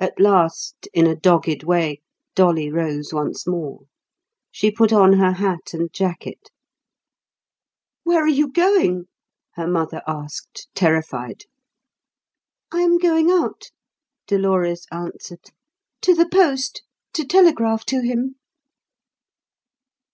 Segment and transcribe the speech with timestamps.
[0.00, 2.00] At last, in a dogged way,
[2.34, 3.80] Dolly rose once more.
[4.50, 6.48] She put on her hat and jacket.
[8.02, 9.08] "Where are you going?"
[9.52, 11.44] her mother asked, terrified.
[12.72, 13.70] "I am going out,"
[14.26, 15.50] Dolores answered,
[16.00, 16.82] "to the post,
[17.12, 18.36] to telegraph to him."